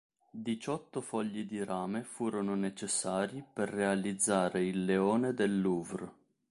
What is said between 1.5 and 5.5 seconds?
rame furono necessari per realizzare il leone